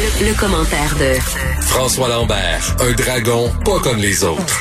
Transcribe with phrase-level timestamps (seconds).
[0.00, 1.20] Le, le commentaire de
[1.62, 4.58] François Lambert, un dragon pas comme les autres.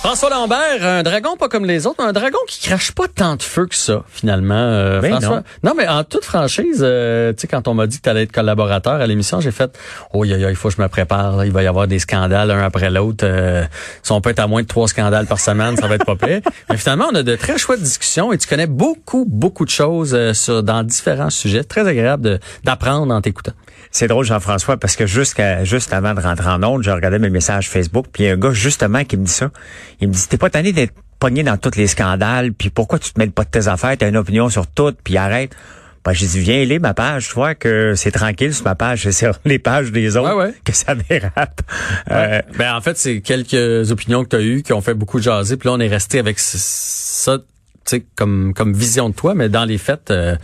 [0.00, 3.42] François Lambert, un dragon pas comme les autres, un dragon qui crache pas tant de
[3.42, 4.54] feu que ça, finalement.
[4.54, 5.36] euh, Ben François.
[5.38, 5.42] non.
[5.64, 8.22] non, mais en toute franchise, euh, tu sais, quand on m'a dit que tu allais
[8.22, 9.76] être collaborateur à l'émission, j'ai fait,
[10.12, 11.38] oh, il il faut que je me prépare.
[11.38, 11.44] là.
[11.46, 13.24] il va y avoir des scandales un après l'autre.
[13.26, 13.64] Euh,
[14.04, 16.14] si on peut être à moins de trois scandales par semaine, ça va être pas
[16.14, 16.40] pire.
[16.70, 20.14] Mais finalement, on a de très chouettes discussions et tu connais beaucoup, beaucoup de choses
[20.14, 21.64] euh, sur dans différents sujets.
[21.64, 23.52] Très agréable d'apprendre en t'écoutant.
[23.98, 27.30] C'est drôle, Jean-François, parce que jusqu'à juste avant de rentrer en onde, je regardais mes
[27.30, 29.50] messages Facebook, puis il y a un gars justement qui me dit ça.
[30.02, 33.10] Il me dit T'es pas tanné d'être pogné dans tous les scandales, puis pourquoi tu
[33.14, 35.56] te mêles pas de tes affaires, t'as une opinion sur tout, puis arrête.
[36.04, 39.04] Ben, j'ai dit, viens lire ma page, tu vois que c'est tranquille sur ma page,
[39.04, 40.54] c'est sur les pages des autres Ouais, ouais.
[40.62, 41.62] que ça dérape.
[42.10, 45.20] Euh, Ben en fait, c'est quelques opinions que tu as eues qui ont fait beaucoup
[45.22, 45.56] jaser.
[45.56, 47.44] Puis là, on est resté avec ça, tu
[47.86, 50.36] sais, comme comme vision de toi, mais dans les faits, euh,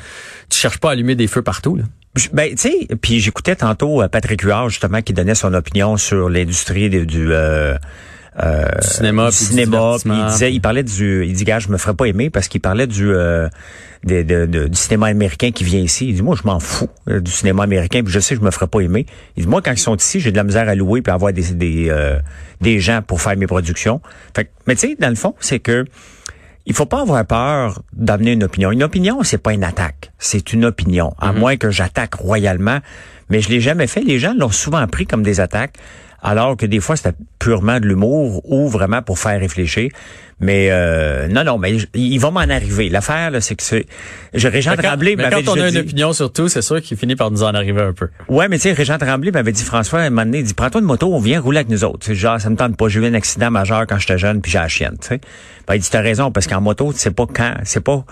[0.49, 1.77] tu cherches pas à allumer des feux partout.
[1.77, 1.85] Là.
[2.33, 6.29] Ben, tu sais, puis j'écoutais tantôt euh, Patrick Huard, justement, qui donnait son opinion sur
[6.29, 7.33] l'industrie du...
[7.33, 7.75] Euh,
[8.43, 9.97] euh, Du cinéma, du puis cinéma,
[10.27, 12.61] il disait, il parlait du, il dit, gars, je me ferais pas aimer parce qu'il
[12.63, 13.49] parlait du, euh,
[14.05, 16.09] de- de- de- du cinéma américain qui vient ici.
[16.09, 18.45] Il dit, moi, je m'en fous euh, du cinéma américain, puis je sais que je
[18.45, 19.05] me ferais pas aimer.
[19.37, 21.15] Il dit, moi, quand ils sont ici, j'ai de la misère à louer puis à
[21.15, 22.19] avoir des, des, euh,
[22.61, 24.01] des gens pour faire mes productions.
[24.35, 25.85] Fait que, mais tu sais, dans le fond, c'est que
[26.67, 28.71] il faut pas avoir peur d'amener une opinion.
[28.71, 31.15] Une opinion, c'est pas une attaque, c'est une opinion.
[31.19, 32.79] À moins que j'attaque royalement,
[33.29, 34.03] mais je l'ai jamais fait.
[34.03, 35.75] Les gens l'ont souvent pris comme des attaques,
[36.23, 39.91] alors que des fois c'était purement de l'humour ou vraiment pour faire réfléchir.
[40.43, 42.89] Mais euh, non, non, mais il va m'en arriver.
[42.89, 43.87] L'affaire, là, c'est que c'est.
[44.35, 46.97] Régent Mais quand, Tremblay mais quand on a une opinion sur tout, c'est sûr qu'il
[46.97, 48.09] finit par nous en arriver un peu.
[48.29, 50.55] Ouais, mais tu sais, Régent Tremblay m'avait dit, François, à un moment donné, il dit,
[50.55, 52.01] prends-toi une moto, on vient rouler avec nous autres.
[52.01, 52.89] Tu sais, genre, ça me tente pas.
[52.89, 55.21] J'ai eu un accident majeur quand j'étais jeune, puis j'ai la chienne, tu sais.
[55.69, 58.05] Ben, il dit, t'as raison, parce qu'en moto, tu sais pas quand, c'est pas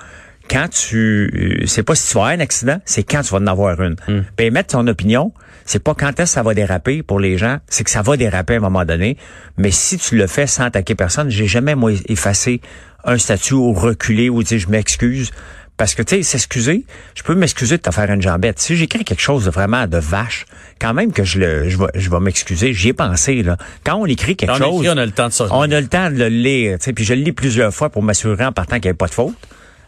[0.48, 3.38] quand tu, euh, c'est pas si tu vas avoir un accident, c'est quand tu vas
[3.38, 3.96] en avoir une.
[4.36, 5.32] Ben, mettre ton opinion,
[5.70, 8.16] c'est pas quand est-ce que ça va déraper pour les gens, c'est que ça va
[8.16, 9.16] déraper à un moment donné.
[9.56, 12.60] Mais si tu le fais sans attaquer personne, j'ai jamais, moi, effacé
[13.04, 15.30] un statut ou reculé ou dire, je m'excuse.
[15.76, 18.58] Parce que, tu sais, s'excuser, je peux m'excuser de te faire une jambette.
[18.58, 20.44] Si j'écris quelque chose de vraiment de vache,
[20.80, 22.74] quand même que je le, je vais, je vais m'excuser.
[22.74, 23.56] J'y ai pensé, là.
[23.86, 24.82] Quand on écrit quelque on chose.
[24.82, 26.92] écrit, on a le temps de On a le temps de le lire, tu sais,
[26.92, 29.14] puis je le lis plusieurs fois pour m'assurer en partant qu'il n'y avait pas de
[29.14, 29.36] faute.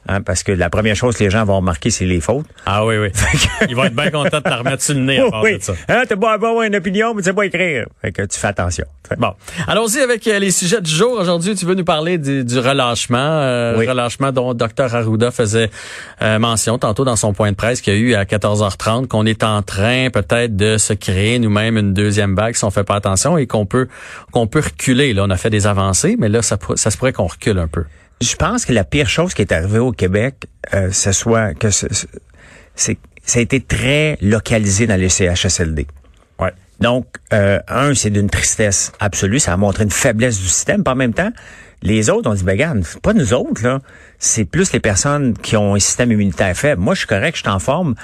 [0.08, 2.46] Hein, parce que la première chose que les gens vont remarquer, c'est les fautes.
[2.66, 3.08] Ah oui, oui.
[3.68, 5.58] Ils vont être bien contents de te remettre sur le nez à part oui.
[5.58, 5.74] de ça.
[5.88, 7.86] Hein, t'as beau avoir une opinion, mais tu sais pas écrire.
[8.00, 8.84] Fait que tu fais attention.
[9.18, 9.32] Bon,
[9.68, 11.12] allons-y avec euh, les sujets du jour.
[11.20, 13.86] Aujourd'hui, tu veux nous parler du, du relâchement, euh, Oui.
[13.86, 15.70] relâchement dont Dr Arruda faisait
[16.22, 19.24] euh, mention tantôt dans son point de presse qu'il y a eu à 14h30, qu'on
[19.26, 22.96] est en train peut-être de se créer nous-mêmes une deuxième vague si on fait pas
[22.96, 23.86] attention et qu'on peut
[24.32, 25.12] qu'on peut reculer.
[25.12, 27.69] Là, on a fait des avancées, mais là, ça, ça se pourrait qu'on recule un
[27.69, 27.84] peu.
[28.22, 31.71] Je pense que la pire chose qui est arrivée au Québec, euh, ce soit que
[31.71, 32.06] ce- ce-
[32.75, 35.87] c'est ça a été très localisé dans les CHSLD.
[36.41, 36.53] Ouais.
[36.81, 39.38] Donc, euh, un, c'est d'une tristesse absolue.
[39.38, 40.82] Ça a montré une faiblesse du système.
[40.82, 41.31] Puis en même temps,
[41.82, 43.81] les autres, on dit, ben c'est pas nous autres, là.
[44.19, 46.81] C'est plus les personnes qui ont un système immunitaire faible.
[46.81, 47.94] Moi, je suis correct, je suis en forme.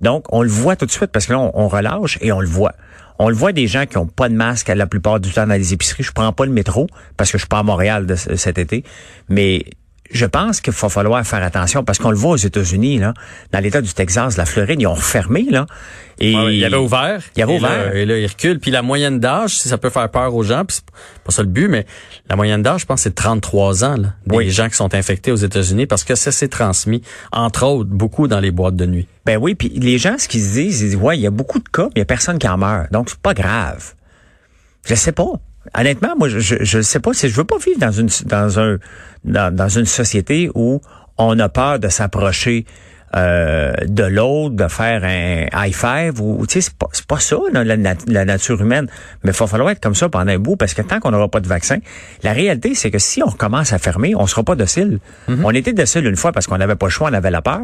[0.00, 2.48] Donc, on le voit tout de suite parce que là, on, relâche et on le
[2.48, 2.74] voit.
[3.20, 5.54] On le voit des gens qui ont pas de masque la plupart du temps dans
[5.54, 6.02] les épiceries.
[6.02, 8.84] Je prends pas le métro parce que je suis pas à Montréal cet été.
[9.28, 9.64] Mais
[10.10, 13.12] je pense qu'il va falloir faire attention parce qu'on le voit aux États-Unis, là,
[13.52, 15.66] dans l'État du Texas, la Floride, ils ont refermé, là.
[16.20, 17.22] Et Ouais, il avait ouvert.
[17.36, 17.86] Il avait et ouvert.
[17.90, 18.58] Là, et là, il recule.
[18.58, 21.42] Puis la moyenne d'âge, si ça peut faire peur aux gens, puis c'est pas ça
[21.42, 21.86] le but, mais
[22.28, 24.50] la moyenne d'âge, je pense, c'est 33 ans, là, des Oui.
[24.50, 28.40] gens qui sont infectés aux États-Unis parce que ça s'est transmis, entre autres, beaucoup dans
[28.40, 29.06] les boîtes de nuit.
[29.26, 31.30] Ben oui, puis les gens, ce qu'ils se disent, ils disent, ouais, il y a
[31.30, 32.90] beaucoup de cas, mais il y a personne qui en meurt.
[32.92, 33.92] Donc, c'est pas grave.
[34.86, 35.32] Je sais pas.
[35.76, 37.12] Honnêtement, moi, je, je sais pas.
[37.14, 38.78] si Je veux pas vivre dans une, dans un,
[39.24, 40.80] dans, dans une société où
[41.16, 42.64] on a peur de s'approcher
[43.16, 47.36] euh, de l'autre, de faire un high five ou tu sais c'est pas pas ça
[47.52, 48.86] là, la, nat- la nature humaine,
[49.24, 51.28] mais il va falloir être comme ça pendant un bout parce que tant qu'on n'aura
[51.30, 51.78] pas de vaccin,
[52.22, 54.98] la réalité c'est que si on recommence à fermer, on sera pas docile.
[55.26, 57.62] On était docile une fois parce qu'on n'avait pas le choix, on avait la peur,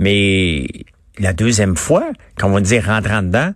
[0.00, 0.66] mais
[1.20, 3.52] la deuxième fois, quand on va dire rentrant dedans,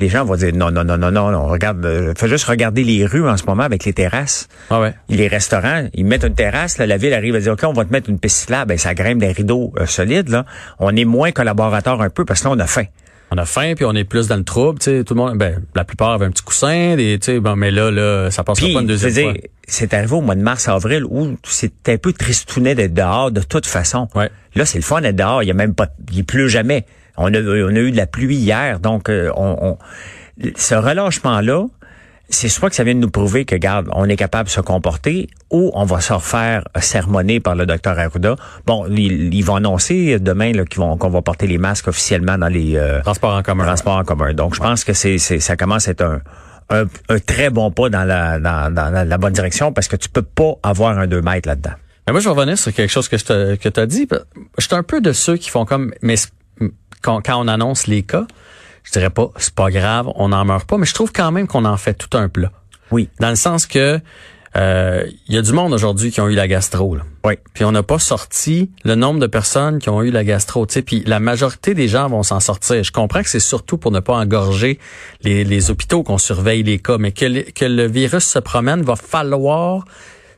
[0.00, 2.84] les gens vont dire non non non non non, non regarde, euh, fais juste regarder
[2.84, 4.48] les rues en ce moment avec les terrasses.
[4.70, 4.94] Ah ouais.
[5.08, 7.84] Les restaurants, ils mettent une terrasse, là, la ville arrive à dire, OK, on va
[7.84, 10.44] te mettre une piste cyclable, ben, ça grimpe des rideaux euh, solides, là.
[10.78, 12.84] On est moins collaborateurs un peu parce que là, on a faim.
[13.30, 15.38] On a faim, puis on est plus dans le trouble, tu sais, tout le monde,
[15.38, 18.44] ben, la plupart avaient un petit coussin, des, tu sais, bon, mais là, là, ça
[18.44, 19.42] Puis, pas une deuxième fois.
[19.66, 23.66] c'est arrivé au mois de mars-avril où c'était un peu tristounet d'être dehors de toute
[23.66, 24.08] façon.
[24.14, 24.30] Ouais.
[24.54, 25.42] Là, c'est le fun d'être dehors.
[25.42, 26.84] Il y a même pas, il pleut jamais.
[27.16, 29.78] On a, on a eu de la pluie hier, donc euh, on, on-
[30.56, 31.66] ce relâchement-là,
[32.28, 34.62] c'est soit que ça vient de nous prouver que, garde, on est capable de se
[34.62, 38.36] comporter ou on va se refaire sermonner par le docteur Arruda.
[38.66, 42.76] Bon, ils, vont annoncer demain qu'ils vont qu'on va porter les masques officiellement dans les
[42.76, 43.64] euh, transports en commun.
[43.64, 44.32] Transports en commun.
[44.32, 46.02] Donc, je pense que c'est, c'est ça commence à être
[46.70, 50.08] un, un, très bon pas dans la, dans, dans la bonne direction parce que tu
[50.08, 51.72] peux pas avoir un 2 mètres là-dedans.
[52.06, 53.16] Mais moi, je vais revenir sur quelque chose que
[53.68, 54.08] tu as dit.
[54.56, 56.14] Je suis un peu de ceux qui font comme, mais
[57.02, 58.26] quand, quand on annonce les cas,
[58.84, 61.46] je dirais pas, c'est pas grave, on n'en meurt pas, mais je trouve quand même
[61.46, 62.52] qu'on en fait tout un plat.
[62.90, 63.08] Oui.
[63.20, 64.00] Dans le sens que
[64.54, 66.94] euh, il y a du monde aujourd'hui qui ont eu la gastro.
[66.94, 67.02] Là.
[67.24, 67.34] Oui.
[67.54, 70.66] Puis on n'a pas sorti le nombre de personnes qui ont eu la gastro.
[70.68, 72.82] sais, Puis la majorité des gens vont s'en sortir.
[72.82, 74.78] Je comprends que c'est surtout pour ne pas engorger
[75.22, 78.96] les, les hôpitaux qu'on surveille les cas, mais que, que le virus se promène, va
[78.96, 79.86] falloir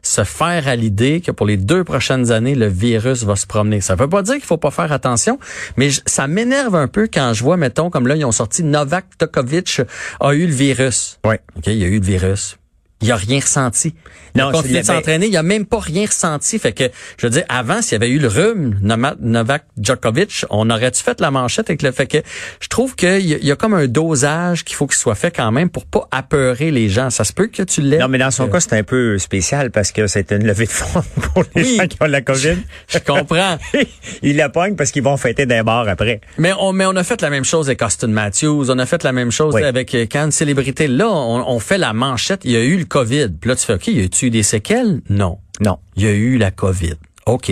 [0.04, 3.80] se faire à l'idée que pour les deux prochaines années, le virus va se promener.
[3.80, 5.38] Ça veut pas dire qu'il faut pas faire attention,
[5.76, 9.06] mais ça m'énerve un peu quand je vois, mettons, comme là, ils ont sorti Novak
[9.20, 9.80] Djokovic
[10.20, 11.18] a eu le virus.
[11.24, 11.36] Oui.
[11.56, 12.58] OK, il a eu le virus
[13.04, 13.94] il a rien ressenti.
[14.34, 16.58] Non, il a s'entraîner, il a même pas rien ressenti.
[16.58, 16.84] Fait que,
[17.18, 21.20] je veux dire, avant, s'il y avait eu le rhume, Novak Djokovic, on aurait-tu fait
[21.20, 22.18] la manchette avec le fait que
[22.60, 25.52] je trouve qu'il y, y, a comme un dosage qu'il faut qu'il soit fait quand
[25.52, 27.10] même pour pas apeurer les gens.
[27.10, 27.98] Ça se peut que tu l'aies.
[27.98, 30.70] Non, mais dans son cas, c'est un peu spécial parce que c'est une levée de
[30.70, 31.04] fonds
[31.34, 32.56] pour les gens qui ont la COVID.
[32.88, 33.58] Je, comprends.
[34.22, 36.20] il la pogne parce qu'ils vont fêter des bars après.
[36.38, 38.70] Mais on, mais on a fait la même chose avec Austin Matthews.
[38.70, 40.88] On a fait la même chose avec euh, quand célébrité.
[40.88, 42.40] Là, on, on fait la manchette.
[42.44, 43.28] Il y a eu le COVID.
[43.40, 45.00] Puis là, tu fais, OK, y a-tu eu des séquelles?
[45.08, 45.38] Non.
[45.60, 45.78] Non.
[45.96, 46.94] Il y a eu la COVID.
[47.26, 47.50] OK.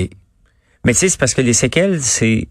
[0.85, 2.47] Mais tu sais, c'est parce que les séquelles, c'est,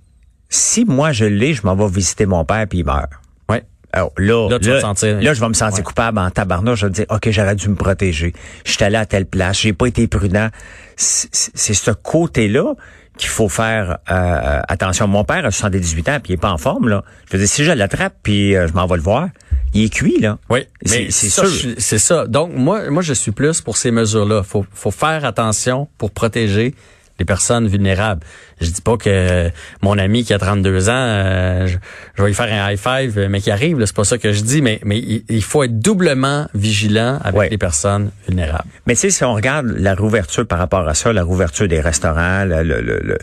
[0.50, 3.10] si moi je l'ai, je m'en vais visiter mon père puis il meurt.
[3.50, 3.64] Ouais.
[3.94, 6.80] Alors, là, là, là, je vais me sentir coupable en tabarnouche.
[6.80, 8.34] Je vais me dire, OK, j'aurais dû me protéger.
[8.66, 9.60] J'étais allé à telle place.
[9.62, 10.50] J'ai pas été prudent.
[10.98, 12.76] C'est ce côté-là
[13.18, 15.08] qu'il faut faire euh, attention.
[15.08, 16.90] Mon père a 78 ans puis il est pas en forme.
[16.90, 17.06] là.
[17.28, 19.30] Je veux dire, si je l'attrape puis euh, je m'en vais le voir,
[19.74, 20.38] il est cuit, là.
[20.50, 21.48] Oui, mais c'est sûr.
[21.78, 22.28] C'est ça.
[22.28, 24.44] Donc, moi, moi, je suis plus pour ces mesures-là.
[24.44, 26.76] Faut, faut faire attention pour protéger
[27.20, 28.22] les personnes vulnérables.
[28.60, 29.50] Je dis pas que
[29.82, 31.78] mon ami qui a 32 ans, euh, je,
[32.22, 33.84] vais lui faire un high five, mais qui arrive.
[33.86, 37.58] C'est pas ça que je dis, mais mais il, faut être doublement vigilant avec les
[37.60, 38.70] personnes vulnérables.
[38.88, 41.80] Mais tu sais, si on regarde la rouverture par rapport à ça, la rouverture des
[41.80, 43.18] restaurants, le, le, le,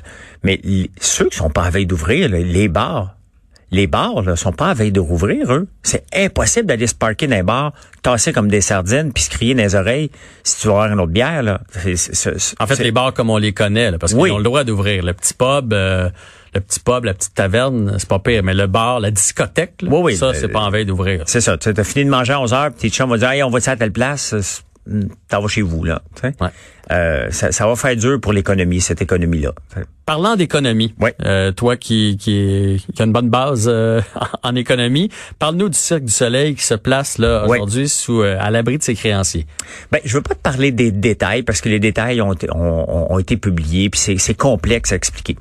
[0.44, 0.60] mais
[1.00, 3.17] ceux qui sont pas à veille d'ouvrir, les bars,
[3.70, 5.68] les bars ne sont pas à veille de rouvrir, eux.
[5.82, 7.72] C'est impossible d'aller se parker dans les bars,
[8.02, 10.10] tasser comme des sardines, puis se crier dans les oreilles
[10.42, 11.42] si tu veux avoir une autre bière.
[11.42, 11.60] Là.
[12.58, 15.04] en fait, les bars comme on les connaît, là, parce qu'ils ont le droit d'ouvrir.
[15.04, 16.08] Le petit pub, euh,
[16.54, 18.42] le petit pub, la petite taverne, c'est pas pire.
[18.42, 21.22] Mais le bar, la discothèque, là, oui, ça, c'est pas en veille d'ouvrir.
[21.26, 21.58] C'est ça.
[21.58, 23.50] Tu as fini de manger à 11 heures, puis tes chums vont dire, hey, on
[23.50, 24.62] va à telle place
[25.28, 26.02] t'en vas chez vous, là.
[26.90, 29.52] Euh, ça, ça, va faire dur pour l'économie, cette économie-là.
[30.06, 34.00] Parlant d'économie, euh, toi qui, qui, qui a une bonne base euh,
[34.42, 38.78] en économie, parle-nous du Cirque du Soleil qui se place là aujourd'hui sous à l'abri
[38.78, 39.46] de ses créanciers.
[39.92, 43.18] Ben, je veux pas te parler des détails parce que les détails ont, ont, ont
[43.18, 45.36] été publiés puis c'est complexe à expliquer.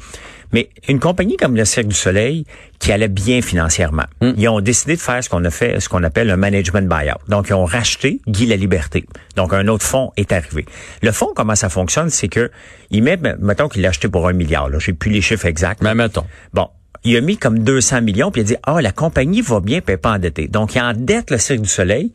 [0.53, 2.45] Mais une compagnie comme le Cirque du Soleil,
[2.79, 4.31] qui allait bien financièrement, hmm.
[4.37, 7.17] ils ont décidé de faire ce qu'on a fait, ce qu'on appelle un management buyout.
[7.27, 9.05] Donc, ils ont racheté Guy la Liberté.
[9.35, 10.65] Donc, un autre fonds est arrivé.
[11.01, 12.51] Le fonds, comment ça fonctionne, c'est que
[12.91, 14.69] il met, mettons qu'il l'a acheté pour un milliard.
[14.69, 15.81] Là, j'ai plus les chiffres exacts.
[15.81, 16.25] Mais mettons.
[16.53, 16.69] Bon,
[17.03, 19.81] il a mis comme 200 millions, puis il a dit, ah, la compagnie va bien,
[19.81, 20.47] puis elle pas endettée.
[20.47, 22.11] Donc, il endette le Cirque du Soleil,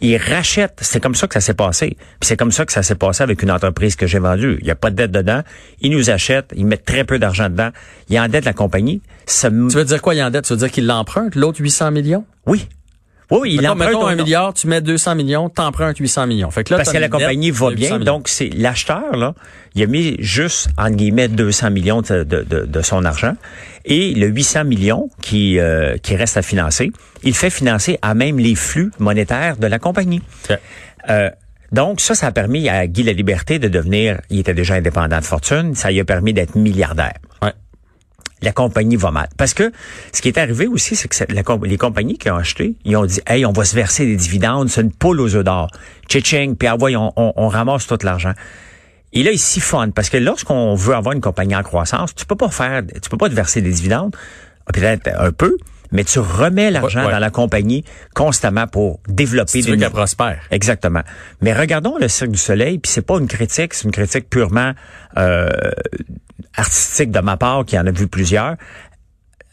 [0.00, 0.78] il rachète.
[0.80, 1.96] C'est comme ça que ça s'est passé.
[2.20, 4.56] Puis c'est comme ça que ça s'est passé avec une entreprise que j'ai vendue.
[4.60, 5.42] Il n'y a pas de dette dedans.
[5.80, 6.52] Il nous achète.
[6.56, 7.70] Il met très peu d'argent dedans.
[8.08, 9.02] Il endette la compagnie.
[9.26, 10.44] Tu veux dire quoi, il endette?
[10.44, 12.24] Tu veux dire qu'il l'emprunte, l'autre 800 millions?
[12.46, 12.68] Oui.
[13.40, 13.88] Oui, il emprunte.
[13.88, 16.50] Mettons un milliard, tu mets 200 millions, t'empruntes 800 millions.
[16.50, 17.98] Fait que là, Parce que la compagnie va bien.
[17.98, 19.34] Donc, c'est l'acheteur, là,
[19.74, 23.34] il a mis juste, entre guillemets, 200 millions de, de, de, son argent.
[23.84, 26.90] Et le 800 millions qui, euh, qui reste à financer,
[27.22, 30.22] il fait financer à même les flux monétaires de la compagnie.
[31.10, 31.30] Euh,
[31.72, 35.18] donc, ça, ça a permis à Guy La Liberté de devenir, il était déjà indépendant
[35.18, 37.14] de fortune, ça lui a permis d'être milliardaire.
[37.42, 37.52] Ouais
[38.44, 39.28] la compagnie va mal.
[39.36, 39.72] Parce que
[40.12, 41.16] ce qui est arrivé aussi, c'est que
[41.64, 44.68] les compagnies qui ont acheté, ils ont dit, hey, on va se verser des dividendes,
[44.68, 45.68] c'est une poule aux œufs d'or.
[46.08, 48.34] Tching, puis ah, on, on, ramasse tout l'argent.
[49.12, 49.92] Et là, ils siphonnent.
[49.92, 53.16] Parce que lorsqu'on veut avoir une compagnie en croissance, tu peux pas faire, tu peux
[53.16, 54.14] pas te verser des dividendes,
[54.72, 55.56] peut-être un peu,
[55.92, 57.84] mais tu remets l'argent dans la compagnie
[58.14, 60.42] constamment pour développer si tu veux qu'elle prospère.
[60.50, 61.02] Exactement.
[61.40, 64.72] Mais regardons le Cirque du Soleil, puis c'est pas une critique, c'est une critique purement
[65.16, 65.48] euh,
[66.56, 68.56] artistique de ma part, qui en a vu plusieurs.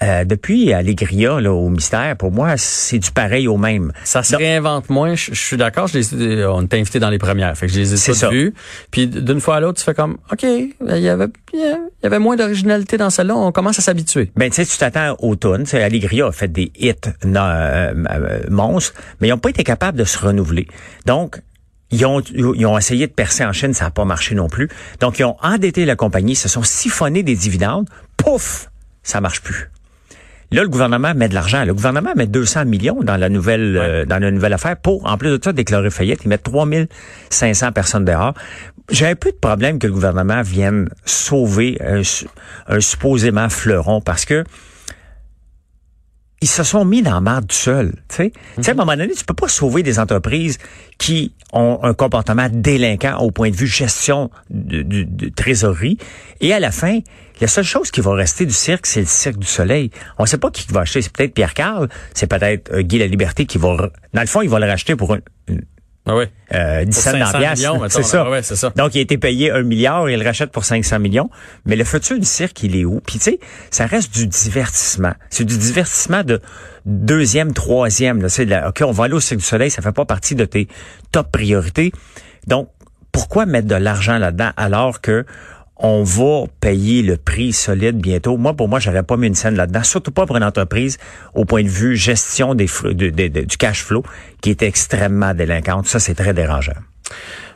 [0.03, 3.91] euh, depuis Allegria là, au mystère, pour moi, c'est du pareil au même.
[4.03, 5.13] Ça se réinvente moins.
[5.13, 5.87] Je, suis d'accord.
[5.87, 7.55] Je les, on t'a invité dans les premières.
[7.55, 8.53] Fait que je les ai toutes vues.
[8.89, 12.19] Puis d'une fois à l'autre, tu fais comme, OK, il y avait, il y avait
[12.19, 13.35] moins d'originalité dans celle-là.
[13.35, 14.31] On commence à s'habituer.
[14.35, 15.65] Ben, tu sais, tu t'attends au tonnes.
[15.73, 20.03] Allegria a fait des hits euh, euh, monstres, mais ils n'ont pas été capables de
[20.03, 20.67] se renouveler.
[21.05, 21.41] Donc,
[21.91, 24.69] ils ont, ils ont essayé de percer en Chine, ça n'a pas marché non plus.
[24.99, 27.89] Donc, ils ont endetté la compagnie, se sont siphonnés des dividendes.
[28.17, 28.69] Pouf!
[29.03, 29.69] Ça marche plus.
[30.51, 31.63] Là, le gouvernement met de l'argent.
[31.63, 35.17] Le gouvernement met 200 millions dans la nouvelle euh, dans la nouvelle affaire pour, en
[35.17, 36.19] plus de ça, déclarer faillite.
[36.25, 38.33] Ils mettent 3500 personnes dehors.
[38.89, 42.01] J'ai un peu de problème que le gouvernement vienne sauver un,
[42.67, 44.43] un supposément fleuron parce que
[46.41, 47.93] ils se sont mis dans la merde tout seuls.
[48.09, 48.77] Tu sais, à un mhm.
[48.77, 50.57] moment donné, tu peux pas sauver des entreprises
[50.97, 55.97] qui ont un comportement délinquant au point de vue gestion de, trésorerie.
[56.39, 56.99] Et à la fin,
[57.39, 59.91] la seule chose qui va rester du cirque, c'est le cirque du soleil.
[60.17, 61.03] On ne sait pas qui va acheter.
[61.03, 63.91] C'est peut-être Pierre Carl, c'est peut-être euh, Guy La Liberté qui va...
[64.13, 65.13] Dans le fond, il va le racheter pour
[65.47, 65.61] une,
[66.07, 66.25] ah oui.
[66.53, 68.27] Euh, 17 millions, c'est ça.
[68.27, 68.73] Ah ça.
[68.75, 71.29] Donc, il a été payé un milliard et il le rachète pour 500 millions.
[71.65, 73.01] Mais le futur du cirque, il est où?
[73.05, 73.39] Puis, tu sais,
[73.69, 75.13] ça reste du divertissement.
[75.29, 76.41] C'est du divertissement de
[76.85, 78.27] deuxième, troisième.
[78.29, 80.67] C'est OK, on va aller au Cirque du Soleil, ça fait pas partie de tes
[81.11, 81.91] top priorités.
[82.47, 82.69] Donc,
[83.11, 85.25] pourquoi mettre de l'argent là-dedans alors que
[85.81, 88.37] on va payer le prix solide bientôt.
[88.37, 90.97] Moi, pour moi, j'aurais pas mis une scène là-dedans, surtout pas pour une entreprise
[91.33, 94.03] au point de vue gestion des du cash flow
[94.41, 95.87] qui est extrêmement délinquante.
[95.87, 96.73] Ça, c'est très dérangeant.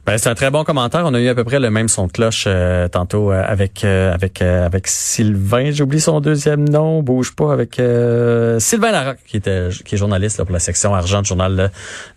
[0.05, 1.01] Ben, c'est un très bon commentaire.
[1.05, 3.83] On a eu à peu près le même son de cloche euh, tantôt euh, avec
[3.83, 5.71] euh, avec avec Sylvain.
[5.71, 7.01] J'oublie son deuxième nom.
[7.01, 11.21] Bouge pas avec Sylvain Larocque, qui était qui est journaliste là, pour la section argent
[11.21, 11.71] du journal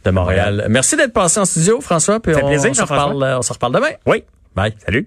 [0.05, 0.67] de Montréal.
[0.69, 2.21] Merci d'être passé en studio, François.
[2.21, 3.93] Puis on, plaisir, on se reparle, on se reparle demain.
[4.05, 4.23] Oui.
[4.55, 4.75] Bye.
[4.85, 5.07] Salut.